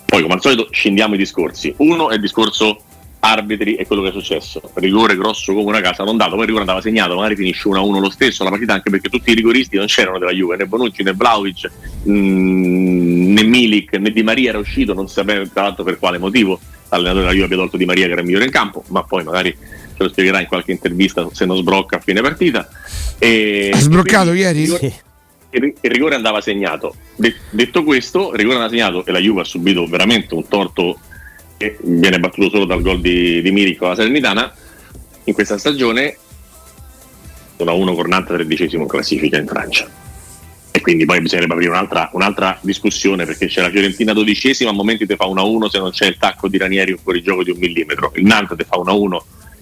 [0.07, 1.73] Poi, come al solito, scendiamo i discorsi.
[1.77, 2.83] Uno è il discorso
[3.21, 4.61] arbitri e quello che è successo.
[4.75, 8.01] Rigore grosso come una casa non dato, poi il rigore andava segnato, magari finisce 1-1
[8.01, 11.03] lo stesso la partita, anche perché tutti i rigoristi non c'erano della Juve, né Bonucci
[11.03, 11.71] né Vlaovic,
[12.05, 15.99] mh, mm, né Milik né Di Maria era uscito, non si sapeva tra l'altro per
[15.99, 18.85] quale motivo l'allenatore della Juve abbia tolto Di Maria che era il migliore in campo,
[18.89, 22.69] ma poi magari ce lo spiegherà in qualche intervista se non sbrocca a fine partita.
[23.19, 24.63] E ha sbroccato ieri?
[24.63, 25.03] Il rigore,
[25.51, 26.95] il, il rigore andava segnato.
[27.17, 31.01] De- detto questo, il rigore andava segnato e la Juve ha subito veramente un torto
[31.83, 34.53] viene battuto solo dal gol di, di Mirico alla Salernitana,
[35.25, 36.17] in questa stagione
[37.65, 39.89] 1-1 con Nantes tredicesimo in classifica in Francia.
[40.71, 45.07] E quindi poi bisognerebbe aprire un'altra, un'altra, discussione perché c'è la Fiorentina dodicesima, a momenti
[45.07, 48.13] ti fa 1-1 se non c'è il tacco di Ranieri un fuorigioco di un millimetro.
[48.15, 49.19] Il Nantes ti fa 1-1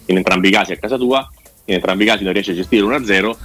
[0.06, 1.26] in entrambi i casi a casa tua,
[1.64, 3.36] in entrambi i casi non riesce a gestire 1-0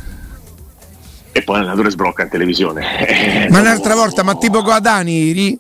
[1.32, 3.48] e poi l'allenatore sbrocca in televisione.
[3.50, 5.58] Ma un'altra volta, ma tipo Guadani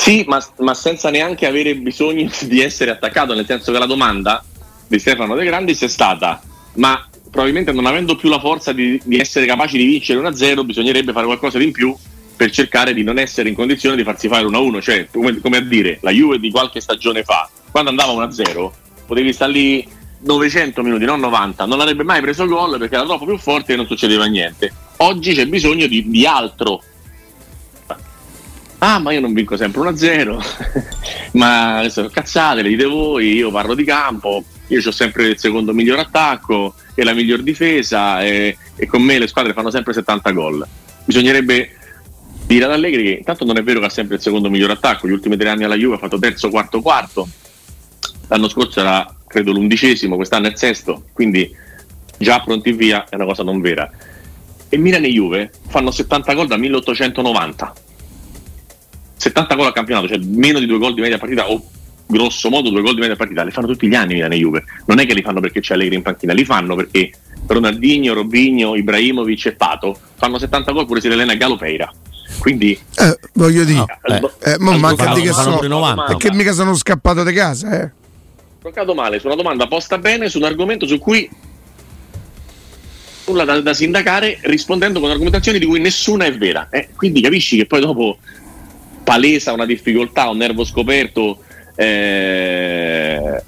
[0.00, 4.42] sì, ma, ma, senza neanche avere bisogno di essere attaccato, nel senso che la domanda
[4.86, 6.40] di Stefano De Grandis è stata,
[6.76, 11.12] ma probabilmente non avendo più la forza di, di essere capaci di vincere 1-0, bisognerebbe
[11.12, 11.94] fare qualcosa di in più
[12.34, 15.60] per cercare di non essere in condizione di farsi fare 1-1, cioè come, come a
[15.60, 18.70] dire, la Juve di qualche stagione fa, quando andava 1-0,
[19.06, 19.86] potevi stare lì
[20.20, 23.76] 900 minuti, non 90, non avrebbe mai preso gol perché era troppo più forte e
[23.76, 24.72] non succedeva niente.
[24.96, 26.82] Oggi c'è bisogno di, di altro
[28.80, 33.74] ah ma io non vinco sempre 1-0 ma adesso cazzate le dite voi io parlo
[33.74, 38.86] di campo io ho sempre il secondo miglior attacco e la miglior difesa e, e,
[38.86, 40.66] con me le squadre fanno sempre 70 gol.
[41.04, 41.70] Bisognerebbe
[42.46, 45.08] dire ad Allegri che intanto non è vero che ha sempre il secondo miglior attacco
[45.08, 47.28] gli ultimi tre anni alla Juve ha fatto terzo, quarto, quarto.
[48.28, 51.04] L'anno scorso era credo l'undicesimo quest'anno è il sesto.
[51.12, 51.52] Quindi
[52.16, 53.90] già pronti via è una cosa non vera.
[54.68, 57.74] E Milan e Juve fanno 70 gol da 1890
[59.20, 61.62] 70 gol al campionato, cioè meno di due gol di media partita o
[62.06, 64.64] grosso modo due gol di media partita, le fanno tutti gli anni Milan e Juve.
[64.86, 67.10] Non è che li fanno perché c'è Allegri in panchina, li fanno perché
[67.46, 71.92] Ronaldinho, Robinho, Ibrahimovic e Pato fanno 70 gol pure se l'Elena Galopeira.
[72.38, 75.58] Quindi eh, voglio dire, no, eh, mo manca di che sono
[76.06, 77.90] perché mica sono scappato di casa, eh.
[78.62, 81.28] Giocato male su una domanda posta bene su un argomento su cui
[83.26, 86.68] nulla da, da, sindacare rispondendo con argomentazioni di cui nessuna è vera.
[86.70, 88.18] Eh, quindi capisci che poi dopo
[89.02, 91.40] palesa una difficoltà, un nervo scoperto
[91.74, 93.42] eh,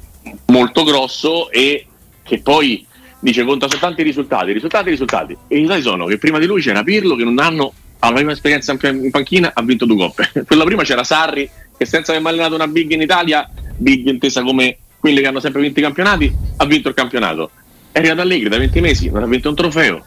[0.47, 1.87] molto grosso e
[2.23, 2.87] che poi
[3.21, 5.33] dice conta soltanto i risultati, i risultati, i risultati.
[5.33, 8.17] E i risultati sono che prima di lui c'era Pirlo che in un anno alla
[8.17, 10.31] prima esperienza in panchina ha vinto due coppe.
[10.47, 14.43] Quella prima c'era Sarri che senza aver mai allenato una big in Italia, big intesa
[14.43, 17.51] come quelle che hanno sempre vinto i campionati, ha vinto il campionato.
[17.91, 20.05] È arrivato Allegri da 20 mesi, non ha vinto un trofeo.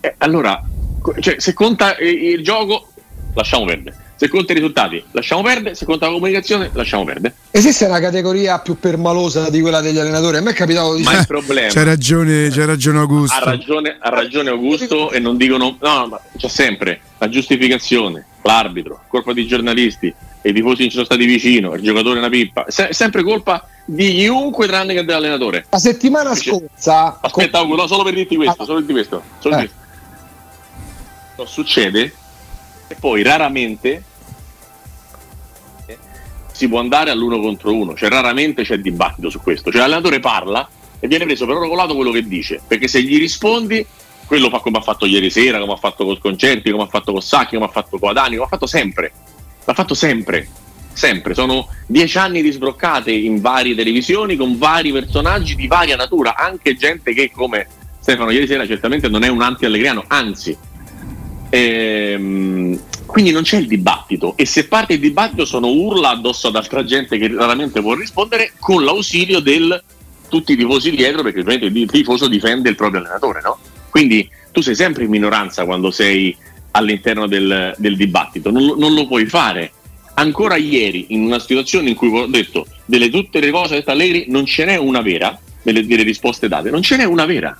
[0.00, 0.62] Eh, allora,
[1.20, 2.88] cioè, se conta il gioco,
[3.34, 3.96] lasciamo perdere.
[4.22, 5.74] Se conta i risultati, lasciamo perdere.
[5.74, 7.34] Se conta la comunicazione, lasciamo perdere.
[7.50, 10.36] Esiste una categoria più permalosa di quella degli allenatori?
[10.36, 11.72] A me è capitato di Ma il problema.
[11.72, 13.34] C'ha ragione, c'ha ragione Augusto.
[13.34, 15.76] Ha ragione, ha ragione Augusto e non dicono.
[15.80, 21.24] No, ma c'è sempre la giustificazione, l'arbitro, colpa di giornalisti, i tifosi ci sono stati
[21.26, 22.64] vicino, il giocatore è una pippa.
[22.64, 25.66] È sempre colpa di chiunque tranne che dell'allenatore.
[25.68, 27.18] La settimana scorsa.
[27.20, 29.22] Aspetta, Augusto, no, solo per dirti questo, solo per dirti questo.
[29.40, 29.68] Solo eh.
[31.34, 31.52] questo.
[31.52, 32.14] Succede
[32.86, 34.04] e poi raramente
[36.52, 39.70] si può andare all'uno contro uno, cioè raramente c'è dibattito su questo.
[39.70, 40.68] Cioè l'allenatore parla
[41.00, 43.84] e viene preso per oro colato quello che dice, perché se gli rispondi,
[44.26, 47.12] quello fa come ha fatto ieri sera, come ha fatto con Concerti, come ha fatto
[47.12, 49.12] con Sacchi, come ha fatto con Adani, come ha fatto sempre.
[49.64, 50.48] L'ha fatto sempre,
[50.92, 51.34] sempre.
[51.34, 56.76] Sono dieci anni di sbroccate in varie televisioni con vari personaggi di varia natura, anche
[56.76, 57.66] gente che come
[58.00, 60.56] Stefano ieri sera certamente non è un anti-allegriano, anzi.
[61.50, 62.80] Ehm,
[63.12, 66.82] quindi non c'è il dibattito e se parte il dibattito sono urla addosso ad altra
[66.82, 69.82] gente che raramente può rispondere con l'ausilio del
[70.30, 73.58] tutti i tifosi dietro perché ovviamente il tifoso difende il proprio allenatore, no?
[73.90, 76.34] Quindi tu sei sempre in minoranza quando sei
[76.70, 79.72] all'interno del, del dibattito, non, non, lo puoi fare.
[80.14, 84.24] Ancora ieri, in una situazione in cui ho detto delle tutte le cose dette Allegri,
[84.28, 87.54] non ce n'è una vera, delle, delle risposte date, non ce n'è una vera,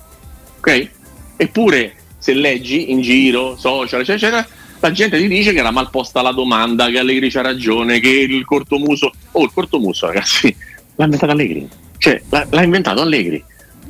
[0.57, 0.89] ok?
[1.37, 5.89] Eppure se leggi in giro, social, eccetera, eccetera la gente ti dice che era mal
[5.89, 9.13] posta la domanda, che Allegri c'ha ragione, che il cortomuso.
[9.31, 10.53] Oh, il cortomuso, ragazzi,
[10.95, 11.69] l'ha inventato Allegri.
[11.97, 13.41] Cioè, l'ha, l'ha inventato Allegri.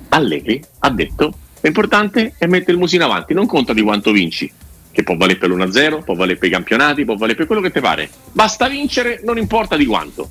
[0.10, 4.52] Allegri ha detto: l'importante è mettere il musino avanti, non conta di quanto vinci.
[4.92, 7.72] Che può valere per l'1-0, può valere per i campionati, può valere per quello che
[7.72, 8.08] ti pare.
[8.32, 10.30] Basta vincere, non importa di quanto.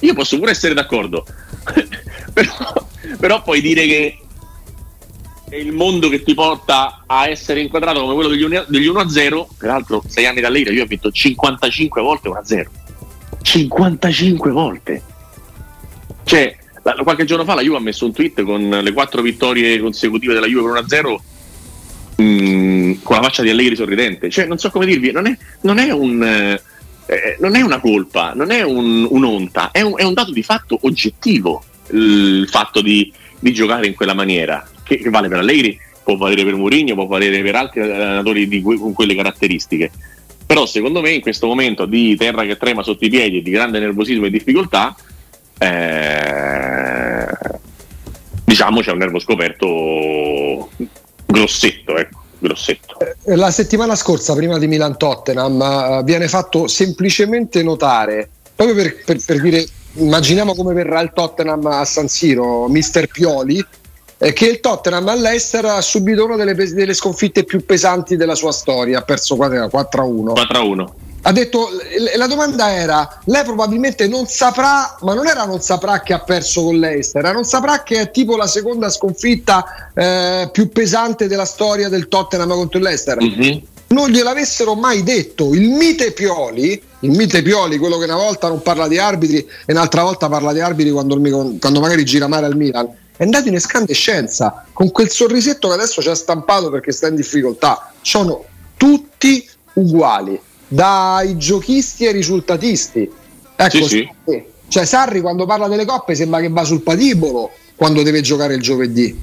[0.00, 1.24] Io posso pure essere d'accordo,
[2.34, 2.86] però,
[3.20, 4.18] però puoi dire che
[5.48, 9.48] è il mondo che ti porta a essere inquadrato come quello degli, un- degli 1-0.
[9.56, 12.66] Peraltro, sei anni da io ho vinto 55 volte 1-0.
[13.40, 15.02] 55 volte.
[16.24, 19.78] Cioè, la, qualche giorno fa la Juve ha messo un tweet con le quattro vittorie
[19.80, 21.16] consecutive della Juve per 1-0
[22.16, 24.28] mh, mm, con la faccia di Allegri sorridente.
[24.28, 26.22] Cioè, non so come dirvi, non è, non è un...
[27.10, 30.42] Eh, non è una colpa, non è un, un'onta, è un, è un dato di
[30.42, 34.62] fatto oggettivo il fatto di, di giocare in quella maniera
[34.96, 38.92] che, vale per Allegri, può valere per Mourinho, può valere per altri allenatori di, con
[38.94, 39.90] quelle caratteristiche.
[40.46, 43.78] Però secondo me in questo momento di terra che trema sotto i piedi, di grande
[43.78, 44.96] nervosismo e difficoltà,
[45.58, 47.26] eh,
[48.44, 50.70] diciamo c'è un nervo scoperto
[51.26, 52.22] grossetto, ecco.
[52.40, 52.96] Grossetto.
[53.00, 59.02] Eh, la settimana scorsa, prima di Milan Tottenham, eh, viene fatto semplicemente notare, proprio per,
[59.04, 63.62] per, per dire, immaginiamo come verrà il Tottenham a San Siro, mister Pioli,
[64.18, 68.52] eh, che il Tottenham all'Ester ha subito una delle, delle, sconfitte più pesanti della sua
[68.52, 69.68] storia, ha perso 4-1.
[69.70, 70.86] 4-1.
[71.22, 71.68] Ha detto,
[72.16, 76.62] la domanda era, lei probabilmente non saprà, ma non era non saprà che ha perso
[76.62, 81.88] con l'Ester, non saprà che è tipo la seconda sconfitta eh, più pesante della storia
[81.88, 83.20] del Tottenham contro l'Ester.
[83.20, 83.58] Mm-hmm.
[83.88, 88.62] Non gliel'avessero mai detto, il mite Pioli, il mite Pioli, quello che una volta non
[88.62, 91.20] parla di arbitri e un'altra volta parla di arbitri quando,
[91.58, 96.00] quando magari gira male al Milan, è andato in escandescenza con quel sorrisetto che adesso
[96.00, 97.92] ci ha stampato perché sta in difficoltà.
[98.00, 98.44] Sono
[98.76, 103.10] tutti uguali, dai giochisti ai risultatisti.
[103.56, 104.44] Ecco, sì, sì.
[104.68, 108.62] Cioè Sarri quando parla delle coppe sembra che va sul patibolo quando deve giocare il
[108.62, 109.20] giovedì.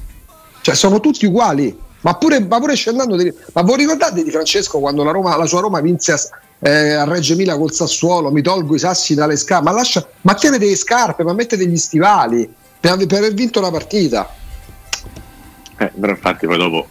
[0.60, 1.84] Cioè sono tutti uguali.
[2.01, 3.34] Ma pure, ma pure scendendo di...
[3.53, 6.19] Ma voi ricordate di Francesco quando la, Roma, la sua Roma vinse a,
[6.60, 8.29] eh, a Reggio Emilia col Sassuolo?
[8.29, 9.63] Mi tolgo i sassi dalle scarpe.
[9.63, 13.71] Ma, lascia, ma tiene le scarpe, ma mettete gli stivali per, per aver vinto la
[13.71, 14.33] partita.
[15.77, 16.87] Eh, però infatti poi dopo,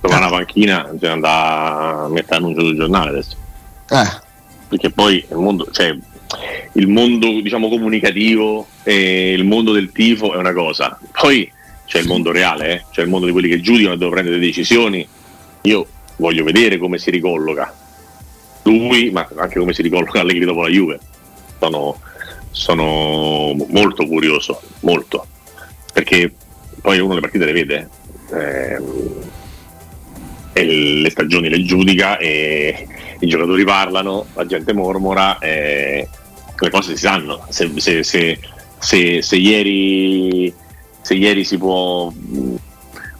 [0.00, 0.16] dopo eh.
[0.16, 3.36] una panchina bisogna andare a mettere annuncio sul giornale adesso.
[3.90, 4.22] Eh.
[4.68, 5.96] Perché poi il mondo, cioè,
[6.72, 10.98] il mondo diciamo comunicativo e il mondo del tifo è una cosa.
[11.12, 11.50] Poi
[11.86, 12.84] c'è il mondo reale, eh?
[12.90, 15.06] c'è il mondo di quelli che giudicano e devono prendere decisioni.
[15.62, 17.82] Io voglio vedere come si ricolloca
[18.64, 20.98] lui, ma anche come si ricolloca Allegri dopo la Juve.
[21.58, 22.00] Sono,
[22.54, 25.26] sono molto curioso, molto,
[25.92, 26.32] perché
[26.80, 27.88] poi uno le partite le vede.
[28.32, 28.78] Eh,
[30.62, 32.86] le stagioni le giudica e
[33.18, 36.08] i giocatori parlano, la gente mormora e
[36.56, 37.44] le cose si sanno.
[37.48, 38.38] Se, se, se,
[39.20, 40.54] se ieri,
[41.08, 42.12] ieri, si può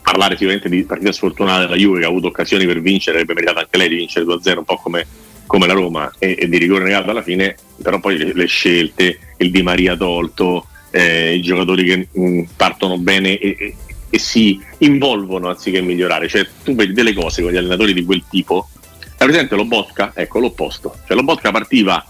[0.00, 3.58] parlare sicuramente di partita sfortunata della Juve che ha avuto occasioni per vincere, avrebbe meritato
[3.58, 5.04] anche lei di vincere 2-0 un po' come,
[5.46, 9.18] come la Roma e, e, di rigore negato alla fine, però poi le, le scelte,
[9.38, 13.74] il Di Maria tolto, eh, i giocatori che mh, partono bene e, e,
[14.08, 18.24] e, si involvono anziché migliorare, cioè tu vedi delle cose con gli allenatori di quel
[18.28, 18.68] tipo,
[19.16, 20.12] è presente lo Bosca?
[20.14, 22.04] Ecco l'opposto, cioè lo Bosca partiva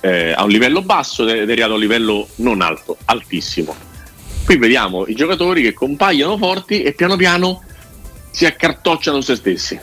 [0.00, 3.74] eh, a un livello basso ed è arrivato a un livello non alto, altissimo.
[4.44, 7.62] Qui vediamo i giocatori che compaiono forti e piano piano
[8.30, 9.78] si accartocciano se stessi,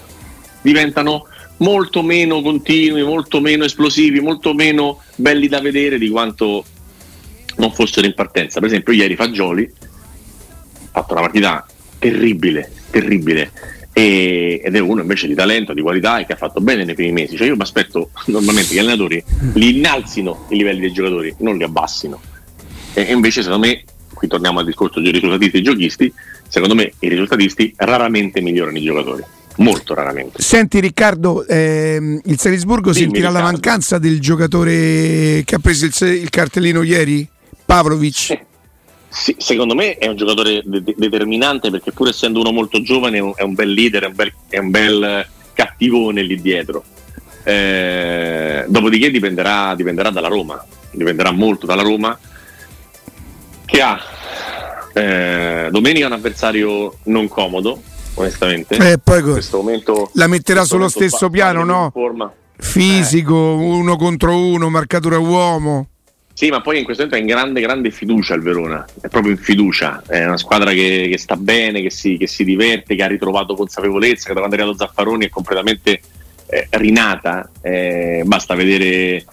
[0.61, 1.27] diventano
[1.59, 6.65] molto meno continui, molto meno esplosivi, molto meno belli da vedere di quanto
[7.57, 8.59] non fossero in partenza.
[8.59, 11.65] Per esempio, ieri Fagioli ha fatto una partita
[11.97, 13.51] terribile, terribile.
[13.91, 16.95] E, ed è uno invece di talento, di qualità e che ha fatto bene nei
[16.95, 17.35] primi mesi.
[17.35, 21.57] Cioè io mi aspetto normalmente che gli allenatori li innalzino i livelli dei giocatori, non
[21.57, 22.21] li abbassino.
[22.93, 26.13] E invece secondo me qui torniamo al discorso dei risultatisti e giochisti,
[26.47, 29.23] secondo me i risultatisti raramente migliorano i giocatori.
[29.59, 30.41] Molto raramente.
[30.41, 33.45] Senti Riccardo, ehm, il Salisburgo Dimmi, sentirà Riccardo.
[33.45, 37.27] la mancanza del giocatore che ha preso il, il cartellino ieri?
[37.65, 38.29] Pavlovic?
[38.29, 38.45] Eh,
[39.09, 43.41] sì, secondo me è un giocatore de- determinante perché pur essendo uno molto giovane è
[43.41, 46.83] un, bel leader, è un bel, è un bel cattivone lì dietro.
[47.43, 52.17] Eh, dopodiché dipenderà, dipenderà dalla Roma, dipenderà molto dalla Roma
[53.65, 53.99] che ha
[54.93, 57.81] eh, domenica un avversario non comodo,
[58.21, 58.75] onestamente.
[58.75, 61.91] Eh, poi in questo momento la metterà sullo stesso piano, no?
[62.57, 63.63] Fisico, eh.
[63.63, 65.87] uno contro uno, marcatura uomo.
[66.33, 69.33] Sì, ma poi in questo momento è in grande, grande fiducia il Verona, è proprio
[69.33, 73.03] in fiducia, è una squadra che, che sta bene, che si, che si, diverte, che
[73.03, 75.99] ha ritrovato consapevolezza, che da quando è arrivato Zaffaroni è completamente
[76.47, 79.25] eh, rinata, eh, basta vedere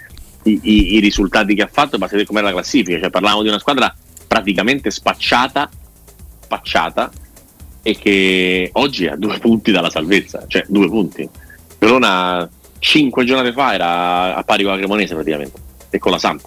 [0.42, 3.48] i, i, i, risultati che ha fatto, basta vedere com'è la classifica, cioè parlavamo di
[3.48, 3.94] una squadra
[4.26, 5.70] praticamente spacciata,
[6.40, 7.10] spacciata
[7.86, 11.28] e che oggi ha due punti dalla salvezza, cioè due punti.
[11.78, 16.44] Verona cinque giornate fa era a pari con la Cremonese praticamente e con la Samp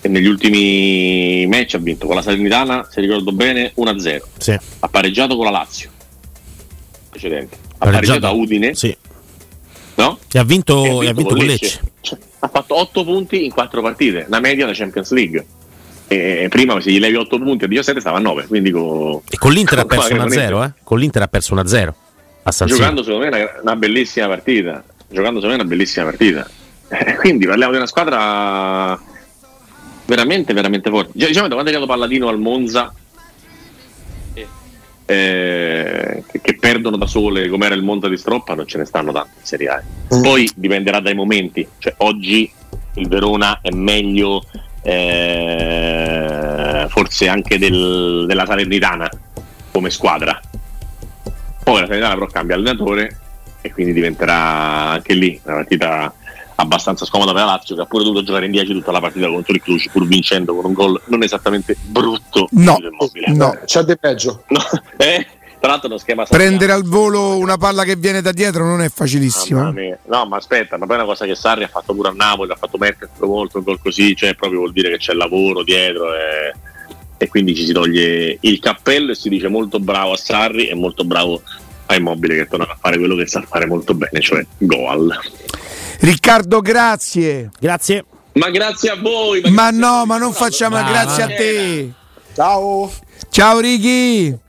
[0.00, 4.22] e negli ultimi match ha vinto con la Salernitana, se ricordo bene, 1-0.
[4.38, 4.58] Sì.
[4.78, 5.90] Ha pareggiato con la Lazio
[7.10, 7.58] precedente.
[7.76, 8.74] Ha pareggiato, a Udine.
[8.74, 8.96] Sì.
[9.96, 10.18] No?
[10.32, 11.64] E ha vinto, e ha vinto, ha vinto con Lecce.
[11.64, 11.80] Lecce.
[12.00, 15.46] Cioè, ha fatto 8 punti in 4 partite, la media da Champions League
[16.08, 19.36] e prima se gli levi 8 punti a 17 stava a 9 quindi con, e
[19.36, 20.72] con l'Inter ha perso 1-0 eh?
[20.84, 21.92] con l'Inter ha perso 1-0
[22.66, 26.48] giocando secondo me una, una, bellissima partita giocando secondo me una bellissima partita
[26.88, 29.00] eh, quindi parliamo di una squadra
[30.04, 32.94] veramente veramente forte diciamo da quando è arrivato Palladino al Monza
[35.08, 38.84] eh, che, che, perdono da sole come era il Monza di Stroppa non ce ne
[38.84, 39.82] stanno tanti in Serie A
[40.14, 40.22] mm.
[40.22, 42.48] poi dipenderà dai momenti cioè oggi
[42.94, 44.44] il Verona è meglio
[44.86, 49.10] eh, forse anche del, della Salernitana
[49.72, 50.40] come squadra.
[51.64, 53.20] Poi la Salernitana però cambia allenatore
[53.60, 56.14] e quindi diventerà anche lì una partita
[56.58, 59.26] abbastanza scomoda per la Lazio che ha pure dovuto giocare in 10 tutta la partita
[59.26, 62.78] contro il Cluj pur vincendo con un gol non esattamente brutto no,
[63.26, 63.58] no.
[63.66, 64.60] c'è di peggio no.
[64.96, 65.26] eh?
[65.66, 68.88] Tra l'altro uno schema Prendere al volo una palla che viene da dietro non è
[68.88, 69.74] facilissimo.
[70.04, 72.52] No, ma aspetta, ma poi è una cosa che Sarri ha fatto pure a Napoli,
[72.52, 76.14] ha fatto Merkel molto, un gol così, cioè proprio vuol dire che c'è lavoro dietro
[76.14, 76.54] e,
[77.16, 80.74] e, quindi ci si toglie il cappello e si dice molto bravo a Sarri e
[80.76, 81.42] molto bravo
[81.86, 85.18] a Immobile che torna a fare quello che sa fare molto bene, cioè gol.
[85.98, 87.50] Riccardo, grazie.
[87.58, 88.04] Grazie.
[88.34, 89.40] Ma grazie a voi.
[89.40, 91.90] Ma, ma no, ma non facciamo no, grazie a te.
[92.34, 92.88] Ciao.
[93.30, 94.44] Ciao Ricky.